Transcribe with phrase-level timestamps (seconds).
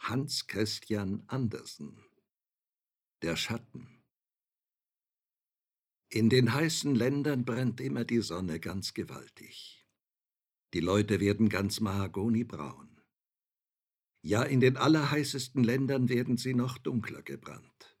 [0.00, 2.02] Hans Christian Andersen
[3.20, 4.02] Der Schatten
[6.08, 9.86] In den heißen Ländern brennt immer die Sonne ganz gewaltig.
[10.72, 13.02] Die Leute werden ganz mahagonibraun.
[14.22, 17.98] Ja, in den allerheißesten Ländern werden sie noch dunkler gebrannt.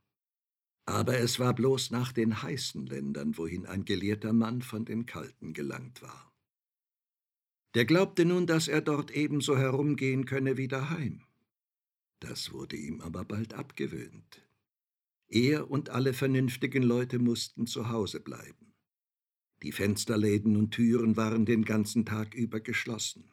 [0.86, 5.52] Aber es war bloß nach den heißen Ländern, wohin ein gelehrter Mann von den kalten
[5.52, 6.32] gelangt war.
[7.74, 11.27] Der glaubte nun, dass er dort ebenso herumgehen könne wie daheim.
[12.20, 14.42] Das wurde ihm aber bald abgewöhnt.
[15.28, 18.74] Er und alle vernünftigen Leute mussten zu Hause bleiben.
[19.62, 23.30] Die Fensterläden und Türen waren den ganzen Tag über geschlossen.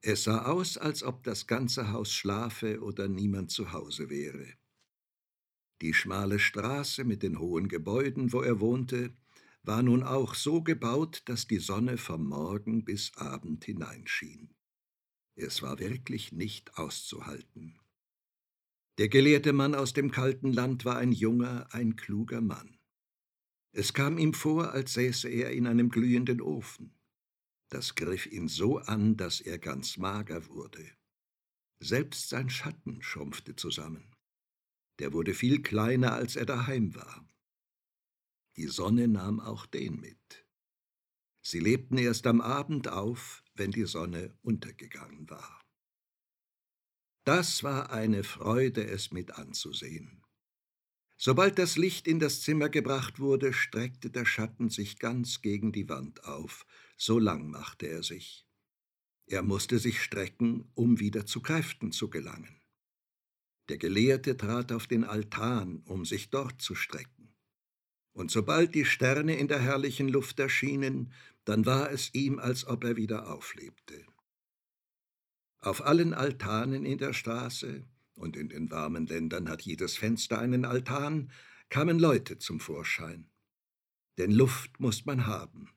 [0.00, 4.46] Es sah aus, als ob das ganze Haus schlafe oder niemand zu Hause wäre.
[5.80, 9.14] Die schmale Straße mit den hohen Gebäuden, wo er wohnte,
[9.62, 14.50] war nun auch so gebaut, dass die Sonne vom Morgen bis Abend hineinschien.
[15.34, 17.78] Es war wirklich nicht auszuhalten.
[18.98, 22.78] Der gelehrte Mann aus dem kalten Land war ein junger, ein kluger Mann.
[23.72, 26.94] Es kam ihm vor, als säße er in einem glühenden Ofen.
[27.70, 30.86] Das griff ihn so an, dass er ganz mager wurde.
[31.80, 34.14] Selbst sein Schatten schrumpfte zusammen.
[34.98, 37.26] Der wurde viel kleiner, als er daheim war.
[38.56, 40.46] Die Sonne nahm auch den mit.
[41.40, 45.60] Sie lebten erst am Abend auf, wenn die Sonne untergegangen war.
[47.24, 50.22] Das war eine Freude, es mit anzusehen.
[51.16, 55.88] Sobald das Licht in das Zimmer gebracht wurde, streckte der Schatten sich ganz gegen die
[55.88, 58.44] Wand auf, so lang machte er sich.
[59.26, 62.60] Er musste sich strecken, um wieder zu Kräften zu gelangen.
[63.68, 67.11] Der Gelehrte trat auf den Altan, um sich dort zu strecken.
[68.12, 71.12] Und sobald die Sterne in der herrlichen Luft erschienen,
[71.44, 74.04] dann war es ihm, als ob er wieder auflebte.
[75.58, 80.64] Auf allen Altanen in der Straße, und in den warmen Ländern hat jedes Fenster einen
[80.64, 81.30] Altan,
[81.70, 83.30] kamen Leute zum Vorschein.
[84.18, 85.70] Denn Luft muss man haben,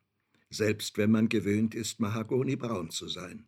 [0.50, 3.48] selbst wenn man gewöhnt ist, mahagonibraun zu sein.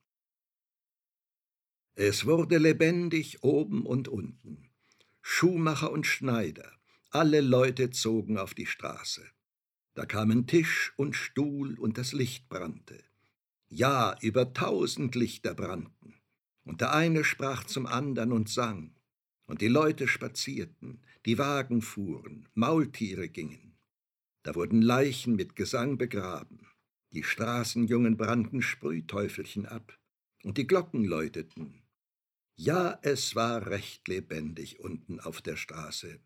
[1.96, 4.70] Es wurde lebendig oben und unten.
[5.22, 6.77] Schuhmacher und Schneider,
[7.10, 9.26] alle Leute zogen auf die Straße.
[9.94, 13.04] Da kamen Tisch und Stuhl und das Licht brannte.
[13.70, 16.14] Ja, über tausend Lichter brannten.
[16.64, 18.96] Und der eine sprach zum andern und sang.
[19.46, 23.78] Und die Leute spazierten, die Wagen fuhren, Maultiere gingen.
[24.44, 26.68] Da wurden Leichen mit Gesang begraben.
[27.14, 29.98] Die Straßenjungen brannten Sprühteufelchen ab.
[30.44, 31.82] Und die Glocken läuteten.
[32.56, 36.20] Ja, es war recht lebendig unten auf der Straße.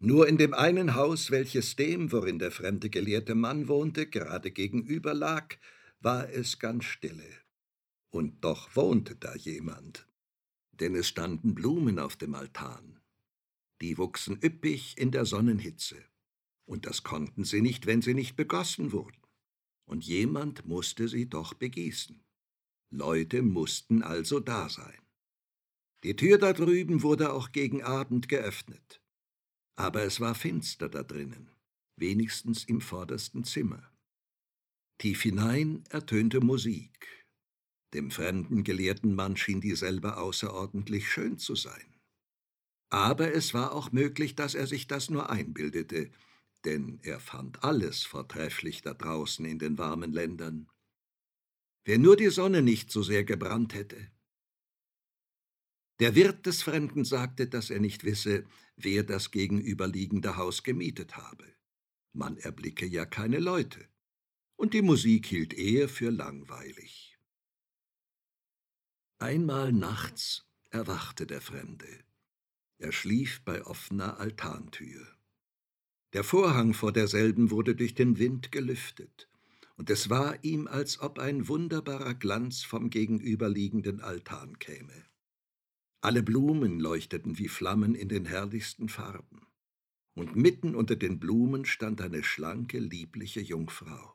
[0.00, 5.12] Nur in dem einen Haus, welches dem, worin der fremde gelehrte Mann wohnte, gerade gegenüber
[5.12, 5.56] lag,
[6.00, 7.28] war es ganz stille.
[8.10, 10.06] Und doch wohnte da jemand.
[10.72, 13.00] Denn es standen Blumen auf dem Altan.
[13.80, 15.96] Die wuchsen üppig in der Sonnenhitze.
[16.64, 19.20] Und das konnten sie nicht, wenn sie nicht begossen wurden.
[19.84, 22.22] Und jemand musste sie doch begießen.
[22.90, 25.00] Leute mussten also da sein.
[26.04, 29.00] Die Tür da drüben wurde auch gegen Abend geöffnet
[29.78, 31.50] aber es war finster da drinnen,
[31.96, 33.92] wenigstens im vordersten Zimmer.
[34.98, 37.06] Tief hinein ertönte Musik.
[37.94, 41.94] Dem fremden gelehrten Mann schien dieselbe außerordentlich schön zu sein.
[42.90, 46.10] Aber es war auch möglich, dass er sich das nur einbildete,
[46.64, 50.68] denn er fand alles vortrefflich da draußen in den warmen Ländern.
[51.84, 54.10] Wer nur die Sonne nicht so sehr gebrannt hätte,
[56.00, 58.44] der Wirt des Fremden sagte, dass er nicht wisse,
[58.76, 61.44] wer das gegenüberliegende Haus gemietet habe.
[62.12, 63.88] Man erblicke ja keine Leute.
[64.56, 67.18] Und die Musik hielt er für langweilig.
[69.18, 71.88] Einmal nachts erwachte der Fremde.
[72.78, 75.06] Er schlief bei offener Altantür.
[76.12, 79.28] Der Vorhang vor derselben wurde durch den Wind gelüftet,
[79.76, 85.07] und es war ihm, als ob ein wunderbarer Glanz vom gegenüberliegenden Altan käme.
[86.00, 89.46] Alle Blumen leuchteten wie Flammen in den herrlichsten Farben.
[90.14, 94.14] Und mitten unter den Blumen stand eine schlanke, liebliche Jungfrau.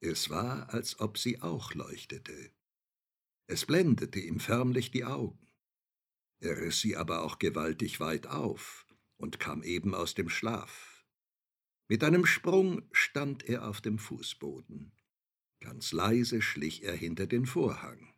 [0.00, 2.52] Es war, als ob sie auch leuchtete.
[3.46, 5.48] Es blendete ihm förmlich die Augen.
[6.40, 8.86] Er riss sie aber auch gewaltig weit auf
[9.16, 11.04] und kam eben aus dem Schlaf.
[11.88, 14.92] Mit einem Sprung stand er auf dem Fußboden.
[15.60, 18.14] Ganz leise schlich er hinter den Vorhang.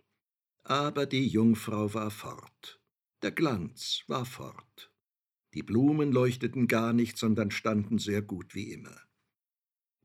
[0.62, 2.80] Aber die Jungfrau war fort.
[3.22, 4.92] Der Glanz war fort.
[5.54, 8.96] Die Blumen leuchteten gar nicht, sondern standen sehr gut wie immer.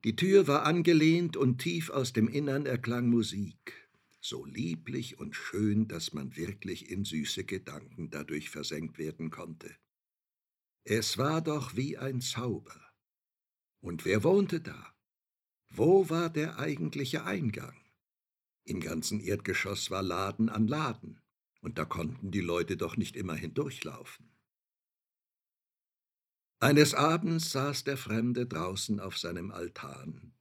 [0.03, 3.89] Die Tür war angelehnt und tief aus dem Innern erklang Musik,
[4.21, 9.75] so lieblich und schön, dass man wirklich in süße Gedanken dadurch versenkt werden konnte.
[10.83, 12.79] Es war doch wie ein Zauber.
[13.81, 14.95] Und wer wohnte da?
[15.69, 17.84] Wo war der eigentliche Eingang?
[18.65, 21.21] Im ganzen Erdgeschoss war Laden an Laden,
[21.61, 24.31] und da konnten die Leute doch nicht immer hindurchlaufen.
[26.59, 30.33] Eines Abends saß der Fremde draußen auf seinem Altan.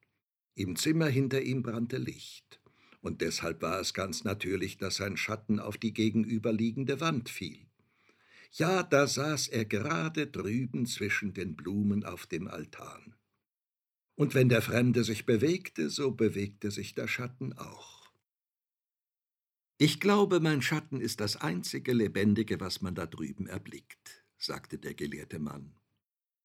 [0.54, 2.62] Im Zimmer hinter ihm brannte Licht,
[3.02, 7.66] und deshalb war es ganz natürlich, dass sein Schatten auf die gegenüberliegende Wand fiel.
[8.52, 13.16] Ja, da saß er gerade drüben zwischen den Blumen auf dem Altan.
[14.14, 18.03] Und wenn der Fremde sich bewegte, so bewegte sich der Schatten auch.
[19.76, 24.94] Ich glaube, mein Schatten ist das einzige Lebendige, was man da drüben erblickt, sagte der
[24.94, 25.74] gelehrte Mann.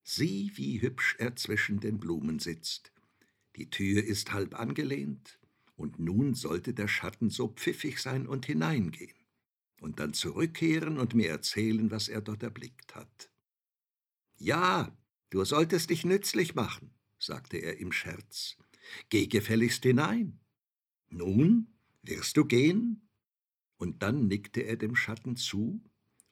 [0.02, 2.92] Sieh, wie hübsch er zwischen den Blumen sitzt.
[3.56, 5.40] Die Tür ist halb angelehnt,
[5.76, 9.16] und nun sollte der Schatten so pfiffig sein und hineingehen
[9.80, 13.32] und dann zurückkehren und mir erzählen, was er dort erblickt hat.
[14.38, 14.98] Ja,
[15.30, 18.58] du solltest dich nützlich machen, sagte er im Scherz.
[19.10, 20.40] Geh gefälligst hinein.
[21.10, 21.68] Nun,
[22.02, 23.09] wirst du gehen?
[23.80, 25.82] Und dann nickte er dem Schatten zu,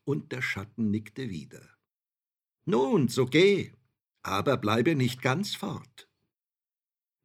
[0.03, 1.67] und der Schatten nickte wieder.
[2.65, 3.73] Nun, so geh,
[4.21, 6.09] aber bleibe nicht ganz fort.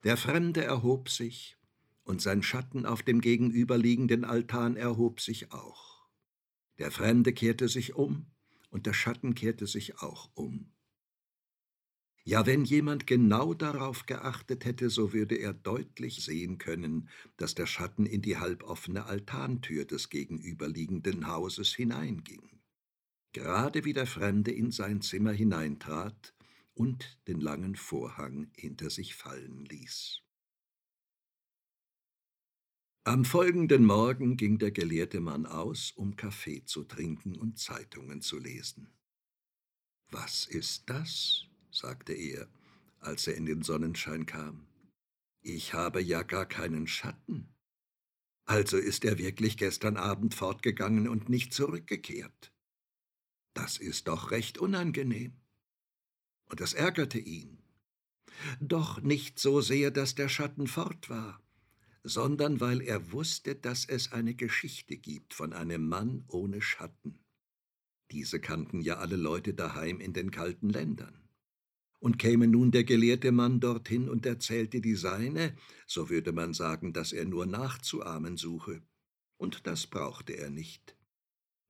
[0.05, 1.59] Der Fremde erhob sich,
[2.05, 6.09] und sein Schatten auf dem gegenüberliegenden Altan erhob sich auch.
[6.79, 8.27] Der Fremde kehrte sich um,
[8.71, 10.72] und der Schatten kehrte sich auch um.
[12.25, 17.67] Ja, wenn jemand genau darauf geachtet hätte, so würde er deutlich sehen können, dass der
[17.67, 22.61] Schatten in die halboffene Altantür des gegenüberliegenden Hauses hineinging.
[23.33, 26.35] Gerade wie der Fremde in sein Zimmer hineintrat
[26.75, 30.23] und den langen Vorhang hinter sich fallen ließ.
[33.05, 38.39] Am folgenden Morgen ging der gelehrte Mann aus, um Kaffee zu trinken und Zeitungen zu
[38.39, 38.93] lesen.
[40.11, 41.52] Was ist das?
[41.73, 42.49] Sagte er,
[43.01, 44.67] als er in den Sonnenschein kam.
[45.41, 47.49] Ich habe ja gar keinen Schatten.
[48.45, 52.53] Also ist er wirklich gestern Abend fortgegangen und nicht zurückgekehrt.
[53.55, 55.41] Das ist doch recht unangenehm.
[56.45, 57.59] Und das ärgerte ihn.
[58.61, 61.43] Doch nicht so sehr, dass der Schatten fort war
[62.05, 67.21] sondern weil er wusste, dass es eine Geschichte gibt von einem Mann ohne Schatten.
[68.11, 71.22] Diese kannten ja alle Leute daheim in den kalten Ländern.
[72.03, 75.55] Und käme nun der gelehrte Mann dorthin und erzählte die seine,
[75.87, 78.83] so würde man sagen, dass er nur nachzuahmen suche.
[79.37, 80.97] Und das brauchte er nicht.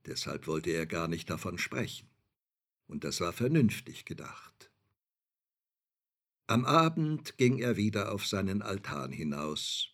[0.07, 2.09] Deshalb wollte er gar nicht davon sprechen.
[2.87, 4.71] Und das war vernünftig gedacht.
[6.47, 9.93] Am Abend ging er wieder auf seinen Altan hinaus,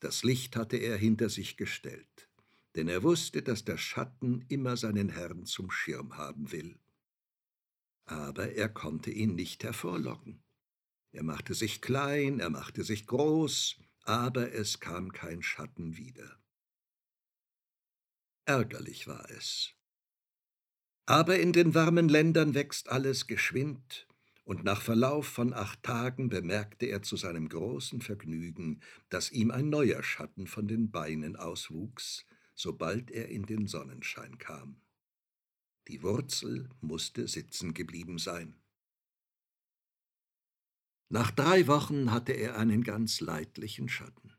[0.00, 2.28] das Licht hatte er hinter sich gestellt,
[2.76, 6.78] denn er wusste, dass der Schatten immer seinen Herrn zum Schirm haben will.
[8.08, 10.42] Aber er konnte ihn nicht hervorlocken.
[11.12, 16.38] Er machte sich klein, er machte sich groß, aber es kam kein Schatten wieder.
[18.46, 19.74] Ärgerlich war es.
[21.04, 24.06] Aber in den warmen Ländern wächst alles geschwind,
[24.44, 28.80] und nach Verlauf von acht Tagen bemerkte er zu seinem großen Vergnügen,
[29.10, 34.80] dass ihm ein neuer Schatten von den Beinen auswuchs, sobald er in den Sonnenschein kam.
[35.88, 38.54] Die Wurzel musste sitzen geblieben sein.
[41.10, 44.34] Nach drei Wochen hatte er einen ganz leidlichen Schatten,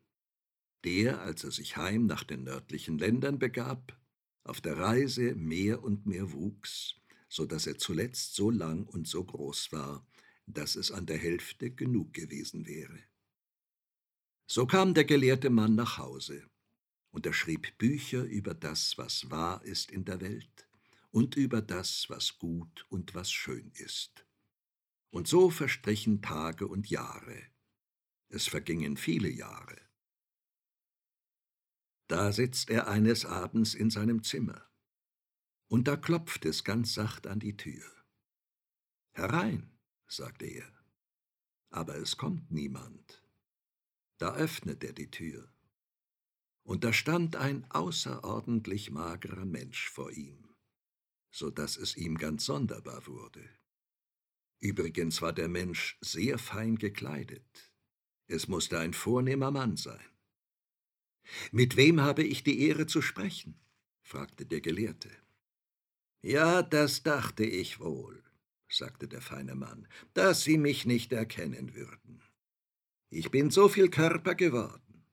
[0.83, 3.99] der, als er sich heim nach den nördlichen Ländern begab,
[4.43, 9.23] auf der Reise mehr und mehr wuchs so dass er zuletzt so lang und so
[9.23, 10.05] groß war,
[10.47, 12.99] dass es an der Hälfte genug gewesen wäre.
[14.47, 16.43] So kam der gelehrte Mann nach Hause,
[17.11, 20.67] und er schrieb Bücher über das, was wahr ist in der Welt,
[21.11, 24.25] und über das, was gut und was schön ist.
[25.11, 27.41] Und so verstrichen Tage und Jahre.
[28.29, 29.77] Es vergingen viele Jahre.
[32.07, 34.69] Da sitzt er eines Abends in seinem Zimmer
[35.69, 37.85] und da klopft es ganz sacht an die Tür.
[39.11, 39.71] Herein,
[40.07, 40.71] sagte er,
[41.69, 43.23] aber es kommt niemand.
[44.17, 45.53] Da öffnet er die Tür,
[46.63, 50.48] und da stand ein außerordentlich magerer Mensch vor ihm,
[51.31, 53.47] so dass es ihm ganz sonderbar wurde.
[54.59, 57.71] Übrigens war der Mensch sehr fein gekleidet.
[58.27, 60.05] Es musste ein vornehmer Mann sein.
[61.51, 63.59] Mit wem habe ich die Ehre zu sprechen?
[64.01, 65.09] fragte der Gelehrte.
[66.21, 68.23] Ja, das dachte ich wohl,
[68.67, 72.21] sagte der feine Mann, dass Sie mich nicht erkennen würden.
[73.09, 75.05] Ich bin so viel Körper geworden.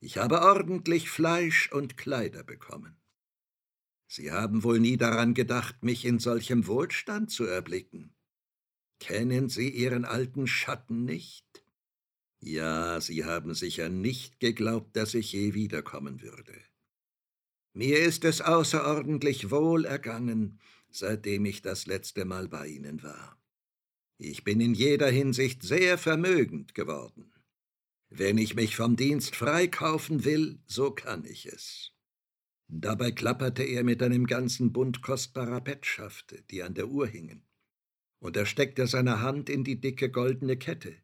[0.00, 2.97] Ich habe ordentlich Fleisch und Kleider bekommen.
[4.08, 8.14] Sie haben wohl nie daran gedacht, mich in solchem Wohlstand zu erblicken.
[9.00, 11.44] Kennen Sie Ihren alten Schatten nicht?
[12.40, 16.54] Ja, Sie haben sicher nicht geglaubt, dass ich je wiederkommen würde.
[17.74, 20.58] Mir ist es außerordentlich wohl ergangen,
[20.90, 23.38] seitdem ich das letzte Mal bei Ihnen war.
[24.16, 27.32] Ich bin in jeder Hinsicht sehr vermögend geworden.
[28.08, 31.92] Wenn ich mich vom Dienst freikaufen will, so kann ich es.
[32.68, 37.42] Dabei klapperte er mit einem ganzen Bund kostbarer Petschafte, die an der Uhr hingen,
[38.18, 40.94] und er steckte seine Hand in die dicke goldene Kette,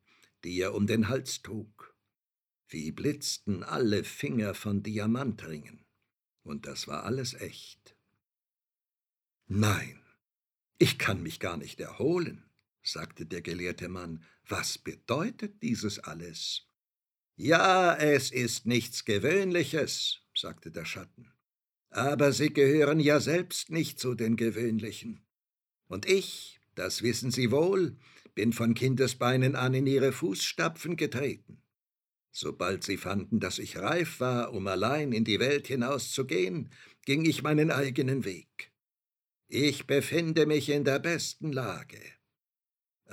[0.45, 1.97] die er um den Hals trug.
[2.69, 5.87] Wie blitzten alle Finger von Diamantringen,
[6.43, 7.97] und das war alles echt.
[9.47, 10.01] Nein,
[10.79, 12.45] ich kann mich gar nicht erholen,
[12.83, 14.23] sagte der gelehrte Mann.
[14.47, 16.67] Was bedeutet dieses alles?
[17.37, 21.34] Ja, es ist nichts Gewöhnliches, sagte der Schatten.
[21.95, 25.21] Aber Sie gehören ja selbst nicht zu den Gewöhnlichen.
[25.87, 27.97] Und ich, das wissen Sie wohl,
[28.35, 31.63] bin von Kindesbeinen an in Ihre Fußstapfen getreten.
[32.33, 36.71] Sobald Sie fanden, dass ich reif war, um allein in die Welt hinauszugehen,
[37.05, 38.73] ging ich meinen eigenen Weg.
[39.47, 42.01] Ich befinde mich in der besten Lage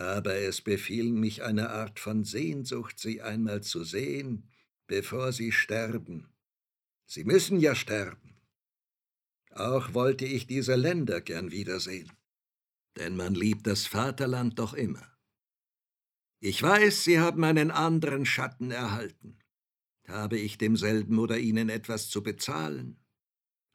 [0.02, 4.50] aber es befiel mich eine Art von Sehnsucht, sie einmal zu sehen,
[4.88, 6.28] bevor sie sterben.
[7.06, 8.31] Sie müssen ja sterben.
[9.52, 12.12] Auch wollte ich diese Länder gern wiedersehen,
[12.98, 15.06] denn man liebt das Vaterland doch immer.
[16.40, 19.38] Ich weiß, Sie haben einen anderen Schatten erhalten.
[20.08, 22.98] Habe ich demselben oder Ihnen etwas zu bezahlen?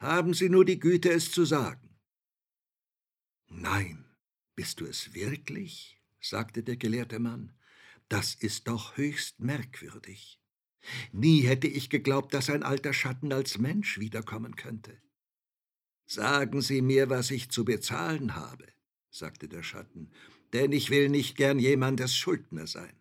[0.01, 1.97] Haben Sie nur die Güte, es zu sagen.
[3.49, 4.05] Nein,
[4.55, 6.03] bist du es wirklich?
[6.21, 7.53] sagte der gelehrte Mann,
[8.09, 10.41] das ist doch höchst merkwürdig.
[11.13, 15.01] Nie hätte ich geglaubt, dass ein alter Schatten als Mensch wiederkommen könnte.
[16.07, 18.67] Sagen Sie mir, was ich zu bezahlen habe,
[19.11, 20.11] sagte der Schatten,
[20.53, 22.95] denn ich will nicht gern jemandes Schuldner sein.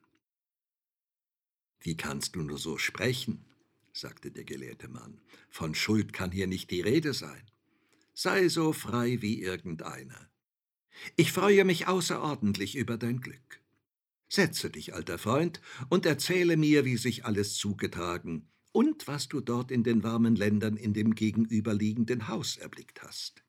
[1.80, 3.46] Wie kannst du nur so sprechen?
[3.94, 5.22] sagte der gelehrte Mann.
[5.50, 7.44] Von Schuld kann hier nicht die Rede sein.
[8.14, 10.30] Sei so frei wie irgendeiner.
[11.16, 13.62] Ich freue mich außerordentlich über dein Glück.
[14.28, 19.72] Setze dich, alter Freund, und erzähle mir, wie sich alles zugetragen und was du dort
[19.72, 23.46] in den warmen Ländern in dem gegenüberliegenden Haus erblickt hast.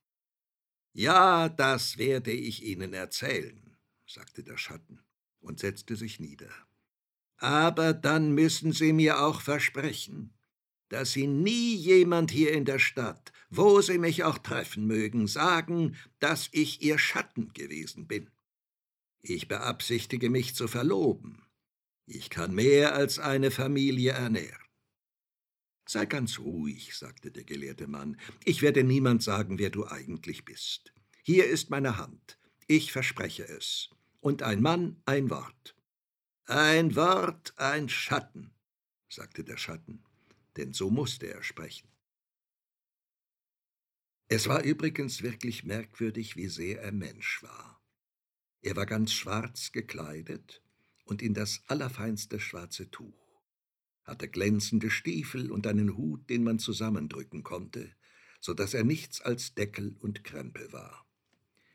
[0.92, 5.00] Ja, das werde ich Ihnen erzählen, sagte der Schatten
[5.40, 6.50] und setzte sich nieder.
[7.38, 10.32] Aber dann müssen Sie mir auch versprechen,
[10.90, 15.96] dass Sie nie jemand hier in der Stadt, wo Sie mich auch treffen mögen, sagen,
[16.20, 18.30] dass ich Ihr Schatten gewesen bin.
[19.22, 21.42] Ich beabsichtige mich zu verloben.
[22.04, 24.65] Ich kann mehr als eine Familie ernähren.
[25.86, 28.18] Sei ganz ruhig, sagte der gelehrte Mann.
[28.44, 30.92] Ich werde niemand sagen, wer du eigentlich bist.
[31.22, 32.38] Hier ist meine Hand.
[32.66, 33.90] Ich verspreche es.
[34.20, 35.76] Und ein Mann ein Wort.
[36.46, 38.52] Ein Wort, ein Schatten,
[39.08, 40.02] sagte der Schatten
[40.56, 41.88] denn so musste er sprechen.
[44.28, 47.80] Es war übrigens wirklich merkwürdig, wie sehr er Mensch war.
[48.62, 50.62] Er war ganz schwarz gekleidet
[51.04, 53.25] und in das allerfeinste schwarze Tuch,
[54.06, 57.92] hatte glänzende Stiefel und einen Hut, den man zusammendrücken konnte,
[58.40, 61.06] so dass er nichts als Deckel und Krempel war.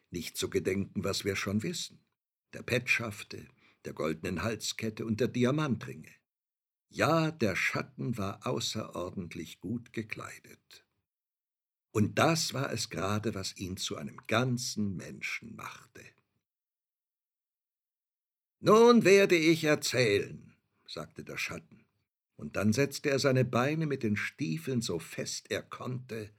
[0.09, 1.99] Nicht zu gedenken, was wir schon wissen,
[2.53, 3.45] der Petschafte,
[3.85, 6.11] der goldenen Halskette und der Diamantringe.
[6.89, 10.85] Ja, der Schatten war außerordentlich gut gekleidet.
[11.91, 16.03] Und das war es gerade, was ihn zu einem ganzen Menschen machte.
[18.59, 20.53] Nun werde ich erzählen,
[20.85, 21.80] sagte der Schatten,
[22.41, 26.31] und dann setzte er seine Beine mit den Stiefeln so fest er konnte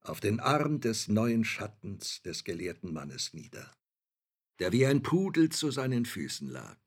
[0.00, 3.70] auf den Arm des neuen Schattens des gelehrten Mannes nieder,
[4.60, 6.78] der wie ein Pudel zu seinen Füßen lag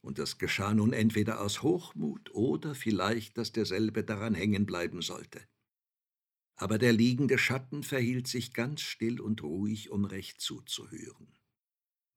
[0.00, 5.42] und das geschah nun entweder aus Hochmut oder vielleicht, dass derselbe daran hängen bleiben sollte.
[6.56, 11.36] Aber der liegende Schatten verhielt sich ganz still und ruhig, um recht zuzuhören.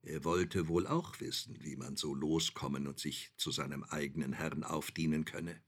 [0.03, 4.63] Er wollte wohl auch wissen, wie man so loskommen und sich zu seinem eigenen Herrn
[4.63, 5.59] aufdienen könne.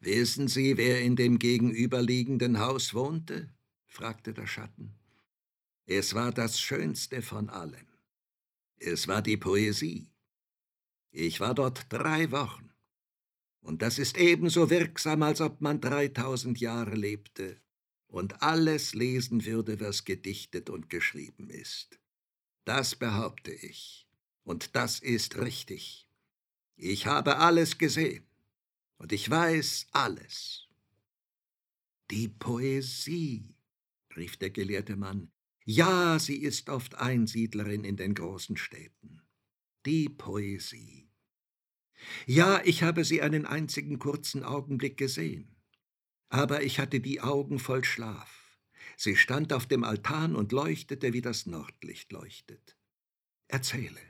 [0.00, 3.52] Wissen Sie, wer in dem gegenüberliegenden Haus wohnte?
[3.86, 4.94] fragte der Schatten.
[5.86, 7.86] Es war das Schönste von allem.
[8.76, 10.06] Es war die Poesie.
[11.10, 12.70] Ich war dort drei Wochen.
[13.60, 17.60] Und das ist ebenso wirksam, als ob man dreitausend Jahre lebte
[18.06, 21.98] und alles lesen würde, was gedichtet und geschrieben ist.
[22.64, 24.06] Das behaupte ich.
[24.44, 26.08] Und das ist richtig.
[26.76, 28.27] Ich habe alles gesehen.
[28.98, 30.68] Und ich weiß alles.
[32.10, 33.54] Die Poesie,
[34.16, 35.30] rief der gelehrte Mann,
[35.64, 39.20] ja, sie ist oft Einsiedlerin in den großen Städten.
[39.84, 41.10] Die Poesie.
[42.26, 45.56] Ja, ich habe sie einen einzigen kurzen Augenblick gesehen.
[46.30, 48.58] Aber ich hatte die Augen voll Schlaf.
[48.96, 52.76] Sie stand auf dem Altan und leuchtete, wie das Nordlicht leuchtet.
[53.46, 54.00] Erzähle,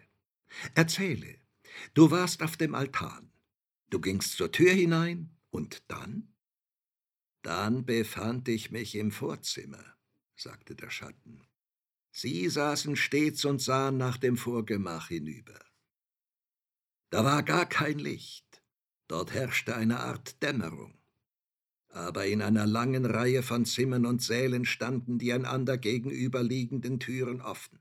[0.75, 1.39] erzähle,
[1.95, 3.31] du warst auf dem Altan.
[3.91, 6.35] Du gingst zur Tür hinein und dann?
[7.43, 9.97] Dann befand ich mich im Vorzimmer,
[10.37, 11.47] sagte der Schatten.
[12.11, 15.59] Sie saßen stets und sahen nach dem Vorgemach hinüber.
[17.11, 18.63] Da war gar kein Licht,
[19.07, 20.99] dort herrschte eine Art Dämmerung.
[21.89, 27.81] Aber in einer langen Reihe von Zimmern und Sälen standen die einander gegenüberliegenden Türen offen.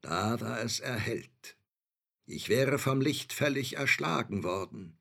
[0.00, 1.56] Da war es erhellt.
[2.24, 4.98] Ich wäre vom Licht völlig erschlagen worden,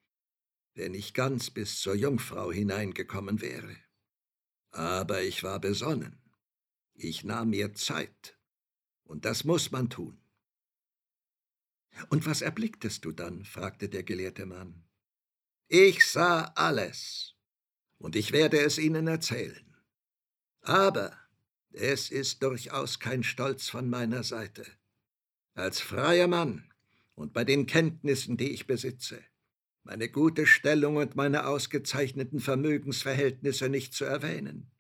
[0.74, 3.76] wenn ich ganz bis zur Jungfrau hineingekommen wäre.
[4.72, 6.22] Aber ich war besonnen.
[6.94, 8.38] Ich nahm mir Zeit.
[9.04, 10.22] Und das muss man tun.
[12.10, 13.44] Und was erblicktest du dann?
[13.44, 14.84] fragte der gelehrte Mann.
[15.68, 17.36] Ich sah alles,
[17.98, 19.76] und ich werde es Ihnen erzählen.
[20.62, 21.18] Aber
[21.72, 24.66] es ist durchaus kein Stolz von meiner Seite.
[25.54, 26.72] Als freier Mann
[27.16, 29.24] und bei den Kenntnissen, die ich besitze,
[29.84, 34.72] meine gute Stellung und meine ausgezeichneten Vermögensverhältnisse nicht zu erwähnen,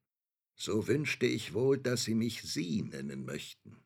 [0.55, 3.77] so wünschte ich wohl, dass Sie mich Sie nennen möchten.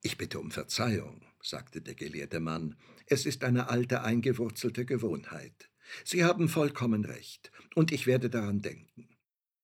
[0.00, 5.70] Ich bitte um Verzeihung, sagte der gelehrte Mann, es ist eine alte eingewurzelte Gewohnheit.
[6.04, 9.08] Sie haben vollkommen recht, und ich werde daran denken.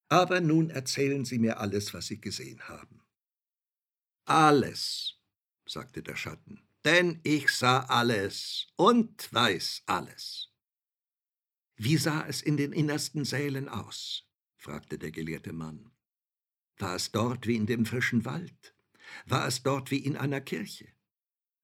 [0.09, 3.03] Aber nun erzählen Sie mir alles, was Sie gesehen haben.
[4.25, 5.21] Alles,
[5.67, 10.51] sagte der Schatten, denn ich sah alles und weiß alles.
[11.77, 14.29] Wie sah es in den innersten Sälen aus?
[14.57, 15.91] fragte der gelehrte Mann.
[16.79, 18.75] War es dort wie in dem frischen Wald?
[19.27, 20.89] War es dort wie in einer Kirche?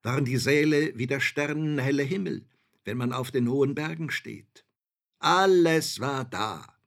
[0.03, 2.49] Waren die Säle wie der sternenhelle Himmel,
[2.85, 4.66] wenn man auf den hohen Bergen steht?
[5.18, 6.79] Alles war da,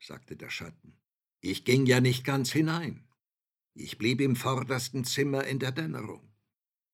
[0.00, 0.98] sagte der Schatten.
[1.40, 3.06] Ich ging ja nicht ganz hinein.
[3.74, 6.31] Ich blieb im vordersten Zimmer in der Dämmerung.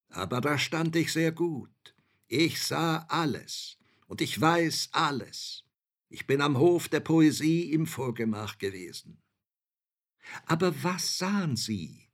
[0.09, 1.95] Aber da stand ich sehr gut.
[2.27, 5.65] Ich sah alles und ich weiß alles.
[6.09, 9.23] Ich bin am Hof der Poesie im Vorgemach gewesen.
[10.47, 12.09] Aber was sahen Sie?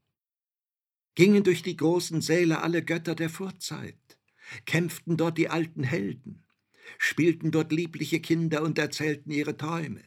[1.14, 4.18] Gingen durch die großen Säle alle Götter der Vorzeit?
[4.66, 6.44] Kämpften dort die alten Helden?
[6.98, 10.02] Spielten dort liebliche Kinder und erzählten ihre Träume?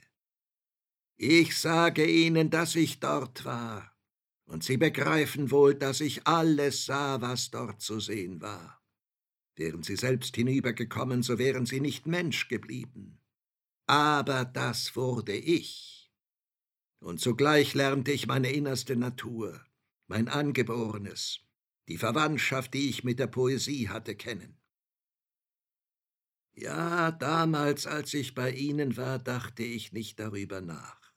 [1.15, 3.96] Ich sage Ihnen, dass ich dort war
[4.47, 8.81] und Sie begreifen wohl, dass ich alles sah, was dort zu sehen war.
[9.55, 13.19] Wären Sie selbst hinübergekommen, so wären Sie nicht Mensch geblieben.
[13.87, 16.11] Aber das wurde ich.
[16.99, 19.61] Und zugleich lernte ich meine innerste Natur,
[20.07, 21.41] mein Angeborenes,
[21.87, 24.57] die Verwandtschaft, die ich mit der Poesie hatte, kennen.
[26.53, 31.13] Ja, damals, als ich bei Ihnen war, dachte ich nicht darüber nach.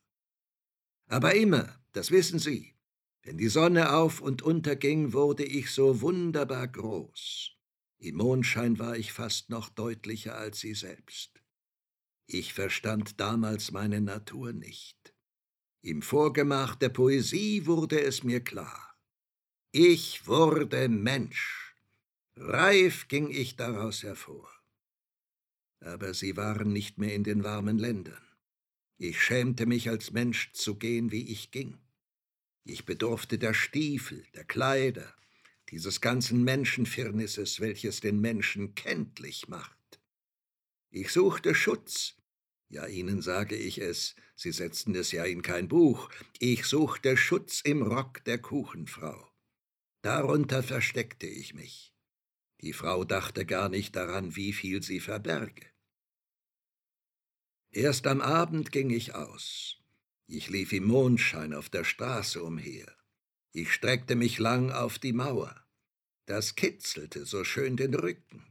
[1.07, 2.75] Aber immer, das wissen Sie,
[3.23, 7.51] wenn die Sonne auf und unterging, wurde ich so wunderbar groß.
[7.99, 11.43] Im Mondschein war ich fast noch deutlicher als sie selbst.
[12.27, 15.15] Ich verstand damals meine Natur nicht.
[15.83, 18.97] Im Vorgemach der Poesie wurde es mir klar.
[19.73, 21.75] Ich wurde Mensch.
[22.37, 24.51] Reif ging ich daraus hervor.
[25.81, 28.23] Aber sie waren nicht mehr in den warmen Ländern.
[28.97, 31.79] Ich schämte mich als Mensch zu gehen, wie ich ging.
[32.65, 35.15] Ich bedurfte der Stiefel, der Kleider,
[35.71, 40.01] dieses ganzen Menschenfirnisses, welches den Menschen kenntlich macht.
[40.91, 42.17] Ich suchte Schutz,
[42.69, 47.61] ja Ihnen sage ich es, Sie setzten es ja in kein Buch, ich suchte Schutz
[47.61, 49.31] im Rock der Kuchenfrau.
[50.03, 51.95] Darunter versteckte ich mich.
[52.63, 55.67] Die Frau dachte gar nicht daran, wie viel sie verberge.
[57.71, 59.80] Erst am Abend ging ich aus.
[60.33, 62.87] Ich lief im Mondschein auf der Straße umher.
[63.51, 65.57] Ich streckte mich lang auf die Mauer.
[66.25, 68.45] Das kitzelte so schön den Rücken.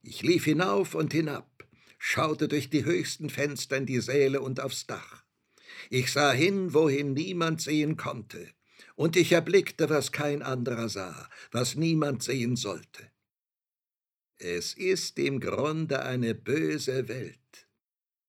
[0.00, 1.66] Ich lief hinauf und hinab,
[1.98, 5.24] schaute durch die höchsten Fenster in die Säle und aufs Dach.
[5.90, 8.48] Ich sah hin, wohin niemand sehen konnte,
[8.94, 13.10] und ich erblickte, was kein anderer sah, was niemand sehen sollte.
[14.36, 17.43] Es ist im Grunde eine böse Welt.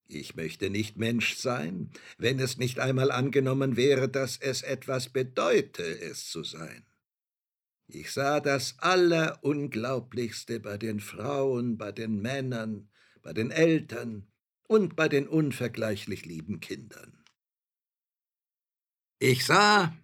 [0.08, 5.82] Ich möchte nicht Mensch sein, wenn es nicht einmal angenommen wäre, dass es etwas bedeute,
[5.82, 6.84] es zu sein.
[7.88, 12.88] Ich sah das Allerunglaublichste bei den Frauen, bei den Männern,
[13.22, 14.28] bei den Eltern
[14.62, 17.24] und bei den unvergleichlich lieben Kindern.
[19.18, 19.96] Ich sah,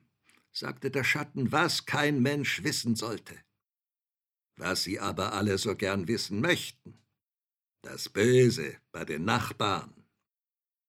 [0.52, 3.36] sagte der Schatten, was kein Mensch wissen sollte,
[4.56, 7.01] was sie aber alle so gern wissen möchten,
[7.82, 9.92] das Böse bei den Nachbarn.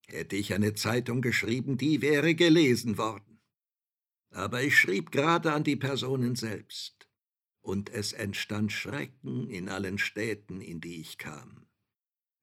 [0.08, 3.42] Hätte ich eine Zeitung geschrieben, die wäre gelesen worden.
[4.30, 7.10] Aber ich schrieb gerade an die Personen selbst,
[7.62, 11.68] und es entstand Schrecken in allen Städten, in die ich kam.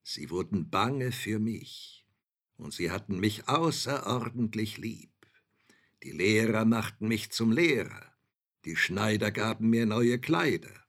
[0.02, 2.06] Sie wurden bange für mich,
[2.56, 5.10] und sie hatten mich außerordentlich lieb.
[6.02, 8.14] Die Lehrer machten mich zum Lehrer,
[8.64, 10.86] die Schneider gaben mir neue Kleider.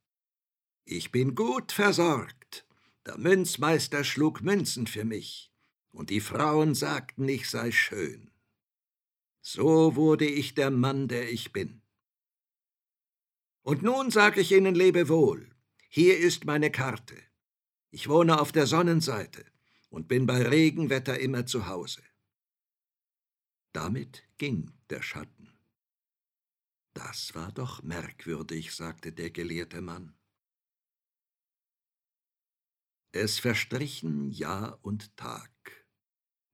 [0.85, 2.40] Ich bin gut versorgt,
[3.05, 5.51] der Münzmeister schlug Münzen für mich,
[5.91, 8.31] und die Frauen sagten, ich sei schön.
[9.41, 11.81] So wurde ich der Mann, der ich bin.
[13.63, 15.49] Und nun sag ich Ihnen Lebewohl,
[15.89, 17.15] hier ist meine Karte.
[17.89, 19.45] Ich wohne auf der Sonnenseite
[19.89, 22.01] und bin bei Regenwetter immer zu Hause.
[23.73, 25.49] Damit ging der Schatten.
[26.93, 30.13] Das war doch merkwürdig, sagte der gelehrte Mann.
[33.13, 35.51] Es verstrichen Jahr und Tag.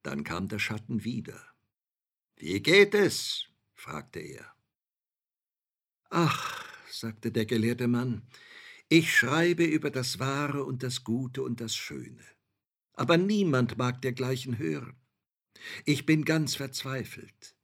[0.01, 1.39] Dann kam der Schatten wieder.
[2.35, 3.45] Wie geht es?
[3.73, 4.55] fragte er.
[6.09, 8.27] Ach, sagte der gelehrte Mann,
[8.89, 12.25] ich schreibe über das Wahre und das Gute und das Schöne.
[12.93, 14.95] Aber niemand mag dergleichen hören.
[15.85, 17.55] Ich bin ganz verzweifelt,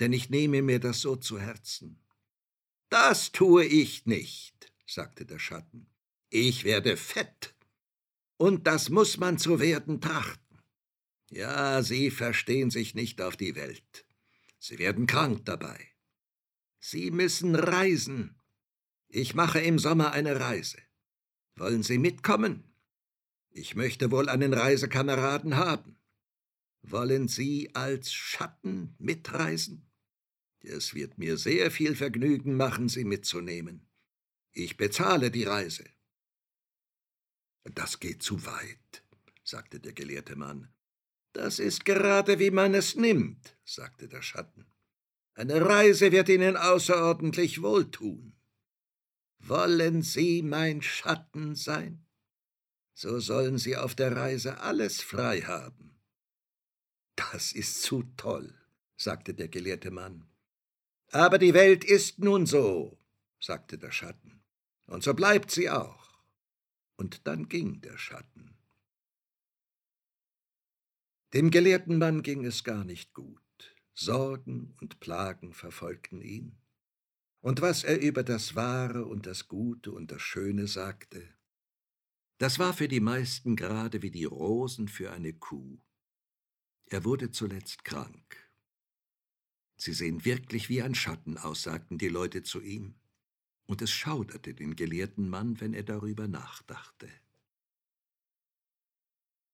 [0.00, 2.00] denn ich nehme mir das so zu Herzen.
[2.88, 5.86] Das tue ich nicht, sagte der Schatten.
[6.30, 7.54] Ich werde fett.
[8.42, 10.58] Und das muss man zu werden trachten.
[11.30, 14.04] Ja, Sie verstehen sich nicht auf die Welt.
[14.58, 15.78] Sie werden krank dabei.
[16.80, 18.34] Sie müssen reisen.
[19.06, 20.78] Ich mache im Sommer eine Reise.
[21.54, 22.64] Wollen Sie mitkommen?
[23.50, 26.00] Ich möchte wohl einen Reisekameraden haben.
[26.82, 29.88] Wollen Sie als Schatten mitreisen?
[30.58, 33.86] Es wird mir sehr viel Vergnügen machen, Sie mitzunehmen.
[34.50, 35.84] Ich bezahle die Reise.
[37.64, 39.04] Das geht zu weit,
[39.44, 40.72] sagte der gelehrte Mann.
[41.32, 44.66] Das ist gerade wie man es nimmt, sagte der Schatten.
[45.34, 48.34] Eine Reise wird Ihnen außerordentlich wohltun.
[49.38, 52.04] Wollen Sie mein Schatten sein?
[52.94, 55.98] So sollen Sie auf der Reise alles frei haben.
[57.16, 58.54] Das ist zu toll,
[58.96, 60.26] sagte der gelehrte Mann.
[61.10, 62.98] Aber die Welt ist nun so,
[63.40, 64.42] sagte der Schatten,
[64.86, 66.01] und so bleibt sie auch.
[67.02, 68.56] Und dann ging der Schatten.
[71.34, 73.42] Dem gelehrten Mann ging es gar nicht gut.
[73.92, 76.60] Sorgen und Plagen verfolgten ihn.
[77.40, 81.28] Und was er über das Wahre und das Gute und das Schöne sagte,
[82.38, 85.80] das war für die meisten gerade wie die Rosen für eine Kuh.
[86.86, 88.48] Er wurde zuletzt krank.
[89.74, 92.94] Sie sehen wirklich wie ein Schatten aus, sagten die Leute zu ihm,
[93.72, 97.08] und es schauderte den gelehrten Mann, wenn er darüber nachdachte.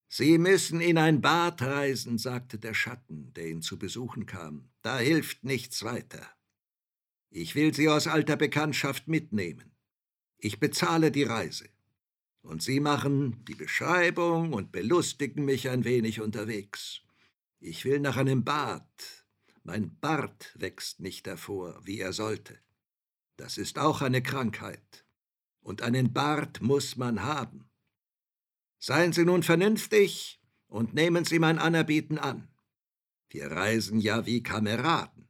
[0.08, 4.70] Sie müssen in ein Bad reisen, sagte der Schatten, der ihn zu besuchen kam.
[4.82, 6.28] Da hilft nichts weiter.
[7.30, 9.70] Ich will Sie aus alter Bekanntschaft mitnehmen.
[10.36, 11.68] Ich bezahle die Reise.
[12.42, 17.02] Und Sie machen die Beschreibung und belustigen mich ein wenig unterwegs.
[17.60, 19.24] Ich will nach einem Bad.
[19.62, 22.58] Mein Bart wächst nicht hervor, wie er sollte.
[23.38, 25.06] Das ist auch eine Krankheit.
[25.60, 27.70] Und einen Bart muss man haben.
[28.78, 32.48] Seien Sie nun vernünftig und nehmen Sie mein Anerbieten an.
[33.30, 35.28] Wir reisen ja wie Kameraden.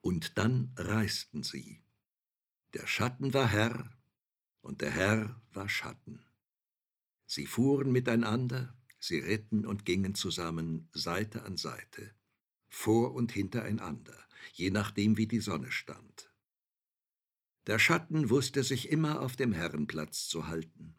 [0.00, 1.82] Und dann reisten sie.
[2.72, 3.90] Der Schatten war Herr
[4.62, 6.24] und der Herr war Schatten.
[7.26, 12.14] Sie fuhren miteinander, sie ritten und gingen zusammen Seite an Seite,
[12.68, 14.16] vor und hintereinander,
[14.52, 16.30] je nachdem wie die Sonne stand.
[17.66, 20.96] Der Schatten wusste sich immer auf dem Herrenplatz zu halten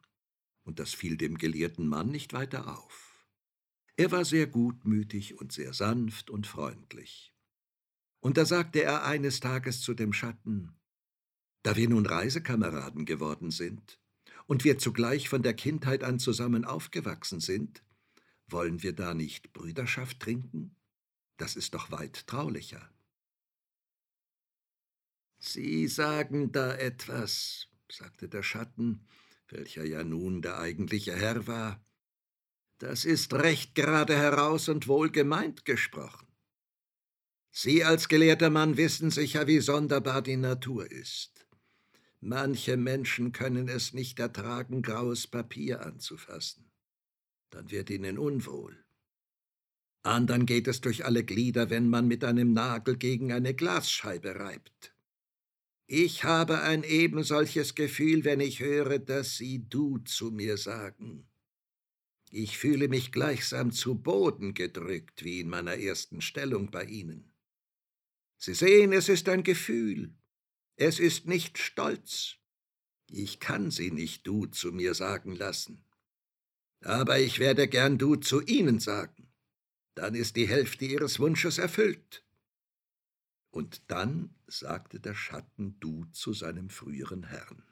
[0.62, 3.26] und das fiel dem gelehrten Mann nicht weiter auf.
[3.96, 7.34] Er war sehr gutmütig und sehr sanft und freundlich.
[8.20, 10.74] Und da sagte er eines Tages zu dem Schatten,
[11.62, 14.00] da wir nun Reisekameraden geworden sind
[14.46, 17.82] und wir zugleich von der Kindheit an zusammen aufgewachsen sind,
[18.46, 20.76] wollen wir da nicht Brüderschaft trinken?
[21.36, 22.90] Das ist doch weit traulicher.
[25.40, 29.06] Sie sagen da etwas, sagte der Schatten,
[29.48, 31.84] welcher ja nun der eigentliche Herr war,
[32.78, 36.28] das ist recht gerade heraus und wohl gemeint gesprochen.
[37.50, 41.46] Sie als gelehrter Mann wissen sicher, wie sonderbar die Natur ist.
[42.20, 46.70] Manche Menschen können es nicht ertragen, graues Papier anzufassen.
[47.50, 48.84] dann wird ihnen unwohl.
[50.02, 54.89] Andern geht es durch alle Glieder, wenn man mit einem Nagel gegen eine Glasscheibe reibt.
[55.92, 61.26] Ich habe ein ebensolches Gefühl, wenn ich höre, dass Sie du zu mir sagen.
[62.30, 67.32] Ich fühle mich gleichsam zu Boden gedrückt, wie in meiner ersten Stellung bei Ihnen.
[68.36, 70.14] Sie sehen, es ist ein Gefühl.
[70.76, 72.36] Es ist nicht Stolz.
[73.08, 75.84] Ich kann Sie nicht du zu mir sagen lassen.
[76.84, 79.30] Aber ich werde gern du zu Ihnen sagen
[80.00, 82.24] dann ist die Hälfte ihres Wunsches erfüllt.
[83.50, 87.64] Und dann sagte der Schatten Du zu seinem früheren Herrn.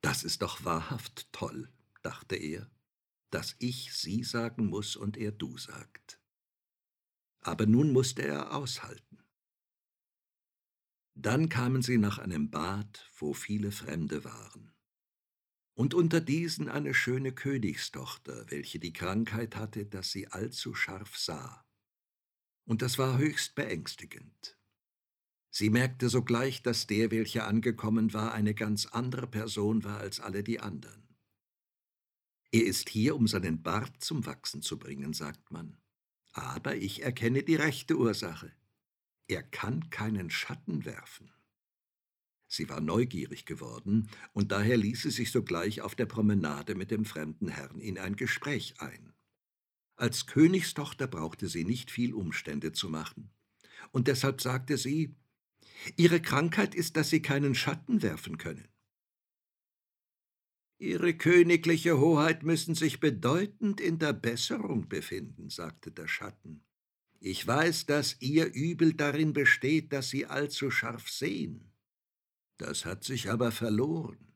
[0.00, 2.70] Das ist doch wahrhaft toll, dachte er,
[3.30, 6.20] dass ich Sie sagen muss und er Du sagt.
[7.40, 9.18] Aber nun musste er aushalten.
[11.14, 14.76] Dann kamen sie nach einem Bad, wo viele Fremde waren
[15.76, 21.65] und unter diesen eine schöne Königstochter, welche die Krankheit hatte, dass sie allzu scharf sah.
[22.66, 24.58] Und das war höchst beängstigend.
[25.50, 30.42] Sie merkte sogleich, dass der, welcher angekommen war, eine ganz andere Person war als alle
[30.42, 31.08] die anderen.
[32.52, 35.78] Er ist hier, um seinen Bart zum Wachsen zu bringen, sagt man.
[36.32, 38.52] Aber ich erkenne die rechte Ursache.
[39.28, 41.30] Er kann keinen Schatten werfen.
[42.48, 47.04] Sie war neugierig geworden, und daher ließ sie sich sogleich auf der Promenade mit dem
[47.04, 49.05] fremden Herrn in ein Gespräch ein.
[49.96, 53.30] Als Königstochter brauchte sie nicht viel Umstände zu machen,
[53.92, 55.14] und deshalb sagte sie,
[55.96, 58.68] Ihre Krankheit ist, dass Sie keinen Schatten werfen können.
[60.78, 66.62] Ihre königliche Hoheit müssen sich bedeutend in der Besserung befinden, sagte der Schatten.
[67.18, 71.72] Ich weiß, dass Ihr Übel darin besteht, dass Sie allzu scharf sehen.
[72.58, 74.34] Das hat sich aber verloren.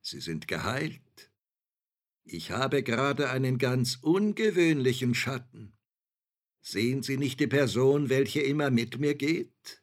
[0.00, 1.27] Sie sind geheilt.
[2.30, 5.72] Ich habe gerade einen ganz ungewöhnlichen Schatten.
[6.60, 9.82] Sehen Sie nicht die Person, welche immer mit mir geht?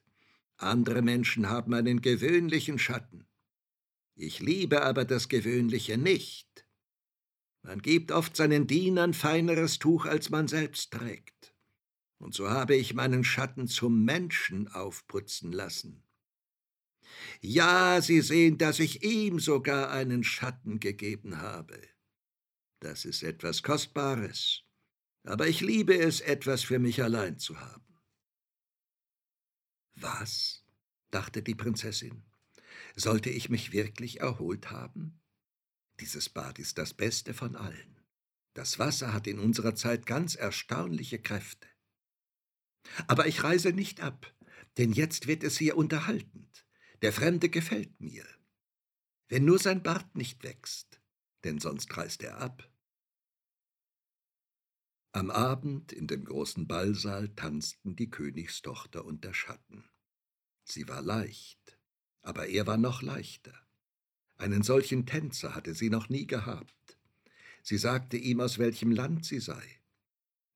[0.56, 3.26] Andere Menschen haben einen gewöhnlichen Schatten.
[4.14, 6.68] Ich liebe aber das Gewöhnliche nicht.
[7.62, 11.52] Man gibt oft seinen Dienern feineres Tuch, als man selbst trägt.
[12.18, 16.04] Und so habe ich meinen Schatten zum Menschen aufputzen lassen.
[17.40, 21.95] Ja, Sie sehen, dass ich ihm sogar einen Schatten gegeben habe.
[22.80, 24.62] Das ist etwas Kostbares,
[25.24, 28.00] aber ich liebe es, etwas für mich allein zu haben.
[29.94, 30.62] Was?
[31.10, 32.24] dachte die Prinzessin.
[32.94, 35.20] Sollte ich mich wirklich erholt haben?
[36.00, 38.00] Dieses Bad ist das Beste von allen.
[38.52, 41.68] Das Wasser hat in unserer Zeit ganz erstaunliche Kräfte.
[43.06, 44.34] Aber ich reise nicht ab,
[44.76, 46.66] denn jetzt wird es hier unterhaltend.
[47.02, 48.26] Der Fremde gefällt mir.
[49.28, 51.00] Wenn nur sein Bart nicht wächst,
[51.46, 52.68] denn sonst reißt er ab.
[55.12, 59.88] Am Abend in dem großen Ballsaal tanzten die Königstochter und der Schatten.
[60.64, 61.78] Sie war leicht,
[62.22, 63.54] aber er war noch leichter.
[64.36, 66.98] Einen solchen Tänzer hatte sie noch nie gehabt.
[67.62, 69.80] Sie sagte ihm, aus welchem Land sie sei.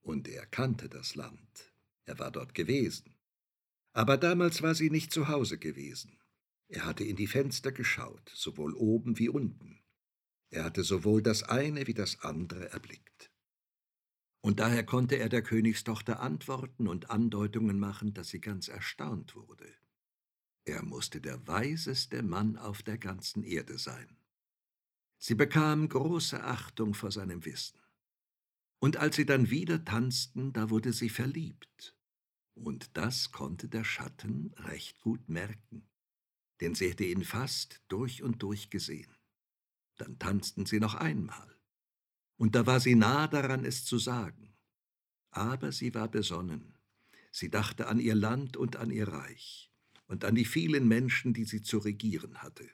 [0.03, 1.73] Und er kannte das Land.
[2.05, 3.15] Er war dort gewesen.
[3.93, 6.19] Aber damals war sie nicht zu Hause gewesen.
[6.67, 9.80] Er hatte in die Fenster geschaut, sowohl oben wie unten.
[10.51, 13.31] Er hatte sowohl das eine wie das andere erblickt.
[14.43, 19.73] Und daher konnte er der Königstochter antworten und Andeutungen machen, dass sie ganz erstaunt wurde.
[20.65, 24.17] Er musste der weiseste Mann auf der ganzen Erde sein.
[25.19, 27.79] Sie bekam große Achtung vor seinem Wissen.
[28.79, 31.95] Und als sie dann wieder tanzten, da wurde sie verliebt.
[32.55, 35.91] Und das konnte der Schatten recht gut merken
[36.61, 39.15] denn sie hätte ihn fast durch und durch gesehen.
[40.01, 41.55] Dann tanzten sie noch einmal,
[42.39, 44.57] und da war sie nah daran, es zu sagen.
[45.31, 46.75] Aber sie war besonnen.
[47.31, 49.71] Sie dachte an ihr Land und an ihr Reich
[50.07, 52.67] und an die vielen Menschen, die sie zu regieren hatte.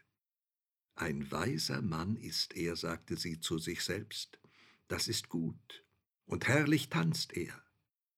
[0.94, 4.38] Ein weiser Mann ist er, sagte sie zu sich selbst.
[4.86, 5.84] Das ist gut.
[6.26, 7.60] Und herrlich tanzt er.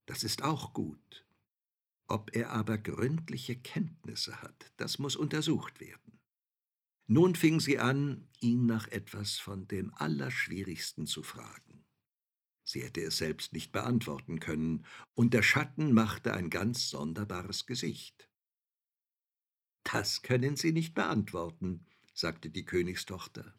[0.05, 1.27] Das ist auch gut.
[2.09, 6.08] Ob er aber gründliche Kenntnisse hat, das muss untersucht werden.
[7.11, 11.87] Nun fing sie an, ihn nach etwas von dem Allerschwierigsten zu fragen.
[12.65, 18.29] Sie hätte es selbst nicht beantworten können, und der Schatten machte ein ganz sonderbares Gesicht.
[19.85, 23.59] Das können Sie nicht beantworten, sagte die Königstochter.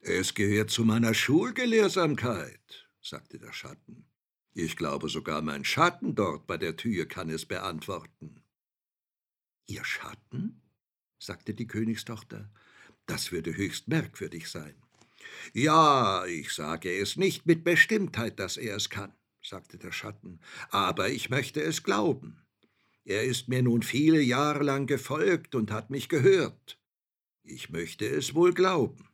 [0.00, 4.08] Es gehört zu meiner Schulgelehrsamkeit, sagte der Schatten.
[4.54, 8.42] Ich glaube sogar mein Schatten dort bei der Tür kann es beantworten.
[9.66, 10.62] Ihr Schatten?
[11.18, 12.50] Sagte die Königstochter.
[13.06, 14.74] Das würde höchst merkwürdig sein.
[15.52, 21.08] Ja, ich sage es nicht mit Bestimmtheit, dass er es kann, sagte der Schatten, aber
[21.08, 22.44] ich möchte es glauben.
[23.04, 26.78] Er ist mir nun viele Jahre lang gefolgt und hat mich gehört.
[27.42, 29.08] Ich möchte es wohl glauben.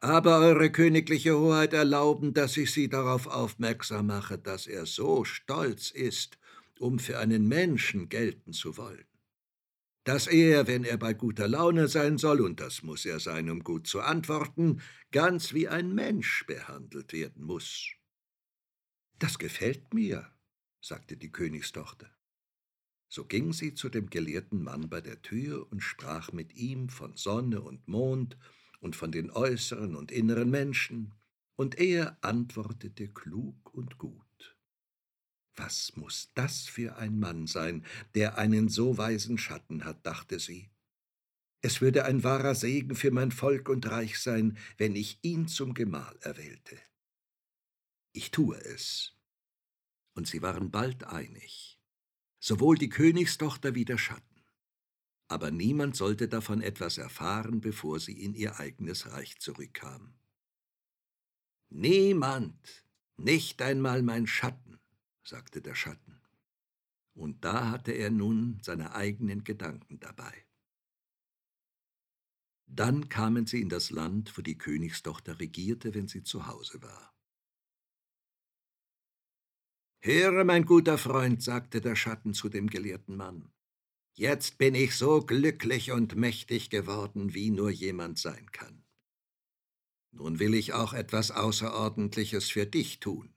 [0.00, 5.90] Aber Eure königliche Hoheit erlauben, dass ich Sie darauf aufmerksam mache, dass er so stolz
[5.90, 6.38] ist,
[6.78, 9.04] um für einen Menschen gelten zu wollen.
[10.06, 13.64] Dass er, wenn er bei guter Laune sein soll, und das muss er sein, um
[13.64, 17.90] gut zu antworten, ganz wie ein Mensch behandelt werden muss.
[19.18, 20.30] Das gefällt mir,
[20.80, 22.08] sagte die Königstochter.
[23.08, 27.16] So ging sie zu dem gelehrten Mann bei der Tür und sprach mit ihm von
[27.16, 28.38] Sonne und Mond
[28.78, 31.14] und von den äußeren und inneren Menschen,
[31.56, 34.25] und er antwortete klug und gut.
[35.56, 40.70] Was muss das für ein Mann sein, der einen so weisen Schatten hat, dachte sie.
[41.62, 45.74] Es würde ein wahrer Segen für mein Volk und Reich sein, wenn ich ihn zum
[45.74, 46.78] Gemahl erwählte.
[48.12, 49.14] Ich tue es.
[50.14, 51.76] Und sie waren bald einig
[52.46, 54.22] sowohl die Königstochter wie der Schatten.
[55.26, 60.14] Aber niemand sollte davon etwas erfahren, bevor sie in ihr eigenes Reich zurückkam.
[61.68, 62.84] Niemand,
[63.16, 64.65] nicht einmal mein Schatten,
[65.26, 66.20] sagte der Schatten.
[67.14, 70.46] Und da hatte er nun seine eigenen Gedanken dabei.
[72.66, 77.14] Dann kamen sie in das Land, wo die Königstochter regierte, wenn sie zu Hause war.
[80.00, 83.52] Höre, mein guter Freund, sagte der Schatten zu dem gelehrten Mann,
[84.14, 88.84] jetzt bin ich so glücklich und mächtig geworden, wie nur jemand sein kann.
[90.12, 93.35] Nun will ich auch etwas Außerordentliches für dich tun.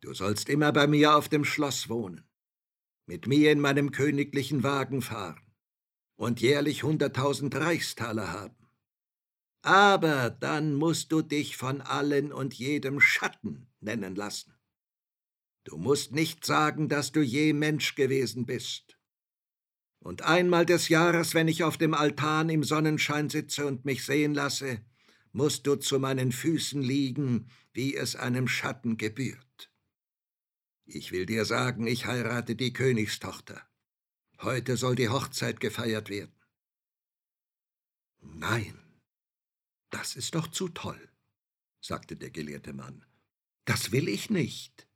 [0.00, 2.24] Du sollst immer bei mir auf dem Schloss wohnen,
[3.06, 5.42] mit mir in meinem königlichen Wagen fahren
[6.16, 8.68] und jährlich hunderttausend Reichstaler haben.
[9.62, 14.54] Aber dann musst du dich von allen und jedem Schatten nennen lassen.
[15.64, 18.98] Du musst nicht sagen, dass du je Mensch gewesen bist.
[19.98, 24.32] Und einmal des Jahres, wenn ich auf dem Altan im Sonnenschein sitze und mich sehen
[24.32, 24.80] lasse,
[25.32, 29.67] musst du zu meinen Füßen liegen, wie es einem Schatten gebührt.
[30.90, 33.62] Ich will dir sagen, ich heirate die Königstochter.
[34.40, 36.34] Heute soll die Hochzeit gefeiert werden.
[38.22, 38.78] Nein,
[39.90, 41.12] das ist doch zu toll,
[41.82, 43.04] sagte der gelehrte Mann.
[43.66, 44.88] Das will ich nicht.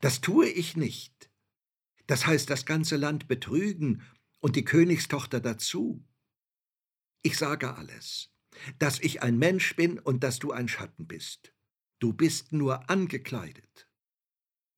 [0.00, 1.30] Das tue ich nicht.
[2.08, 4.02] Das heißt das ganze Land betrügen
[4.40, 6.04] und die Königstochter dazu.
[7.22, 8.32] Ich sage alles,
[8.80, 11.54] dass ich ein Mensch bin und dass du ein Schatten bist.
[12.00, 13.88] Du bist nur angekleidet.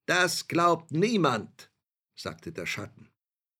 [0.05, 1.71] Das glaubt niemand,
[2.15, 3.09] sagte der Schatten.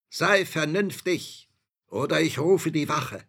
[0.10, 1.50] Sei vernünftig,
[1.88, 3.28] oder ich rufe die Wache.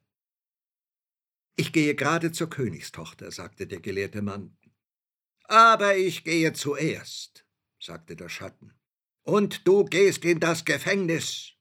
[1.56, 4.56] Ich gehe gerade zur Königstochter, sagte der gelehrte Mann.
[5.44, 7.46] Aber ich gehe zuerst
[7.86, 8.74] sagte der Schatten.
[9.22, 11.52] Und du gehst in das Gefängnis.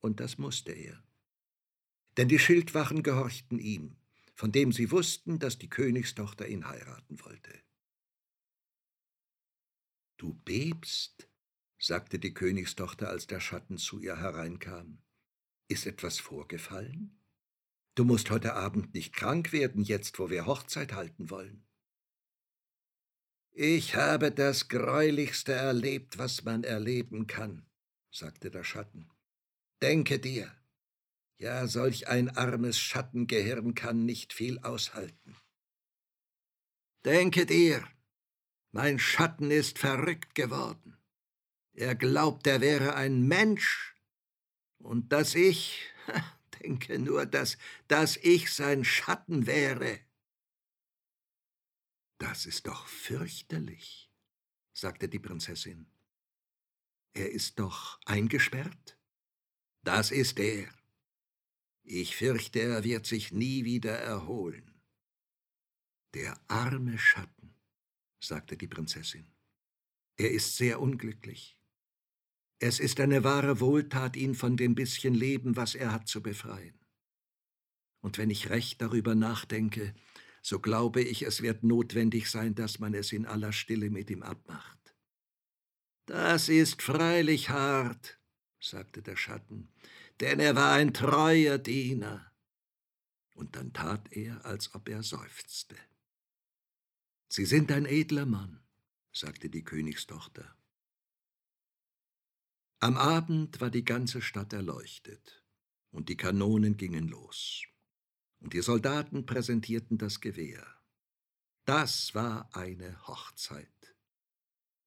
[0.00, 1.02] Und das musste er.
[2.16, 3.96] Denn die Schildwachen gehorchten ihm,
[4.34, 7.52] von dem sie wussten, dass die Königstochter ihn heiraten wollte.
[10.20, 11.30] Du bebst,
[11.78, 14.98] sagte die Königstochter, als der Schatten zu ihr hereinkam.
[15.66, 17.18] Ist etwas vorgefallen?
[17.94, 21.66] Du musst heute Abend nicht krank werden, jetzt wo wir Hochzeit halten wollen.
[23.52, 27.64] Ich habe das Greulichste erlebt, was man erleben kann,
[28.10, 29.10] sagte der Schatten.
[29.80, 30.54] Denke dir,
[31.38, 35.34] ja, solch ein armes Schattengehirn kann nicht viel aushalten.
[37.06, 37.82] Denke dir,
[38.72, 40.96] mein Schatten ist verrückt geworden.
[41.72, 43.96] Er glaubt, er wäre ein Mensch.
[44.78, 45.88] Und dass ich,
[46.62, 50.00] denke nur, dass, dass ich sein Schatten wäre.
[52.18, 54.10] Das ist doch fürchterlich,
[54.72, 55.86] sagte die Prinzessin.
[57.12, 58.98] Er ist doch eingesperrt?
[59.82, 60.68] Das ist er.
[61.82, 64.80] Ich fürchte, er wird sich nie wieder erholen.
[66.14, 67.49] Der arme Schatten,
[68.20, 69.26] sagte die Prinzessin.
[70.16, 71.58] Er ist sehr unglücklich.
[72.58, 76.78] Es ist eine wahre Wohltat, ihn von dem bisschen Leben, was er hat, zu befreien.
[78.00, 79.94] Und wenn ich recht darüber nachdenke,
[80.42, 84.22] so glaube ich, es wird notwendig sein, dass man es in aller Stille mit ihm
[84.22, 84.94] abmacht.
[86.06, 88.18] Das ist freilich hart,
[88.58, 89.68] sagte der Schatten,
[90.20, 92.30] denn er war ein treuer Diener.
[93.34, 95.76] Und dann tat er, als ob er seufzte.
[97.32, 98.60] Sie sind ein edler Mann,
[99.12, 100.52] sagte die Königstochter.
[102.80, 105.44] Am Abend war die ganze Stadt erleuchtet,
[105.92, 107.62] und die Kanonen gingen los.
[108.40, 110.66] und die Soldaten präsentierten das Gewehr.
[111.66, 113.94] Das war eine Hochzeit.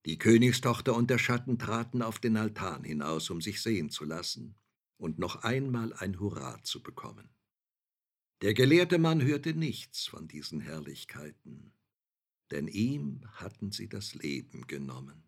[0.05, 4.55] Die Königstochter und der Schatten traten auf den Altan hinaus, um sich sehen zu lassen
[4.97, 7.29] und noch einmal ein Hurra zu bekommen.
[8.41, 11.73] Der gelehrte Mann hörte nichts von diesen Herrlichkeiten,
[12.53, 15.23] denn ihm hatten sie das Leben genommen.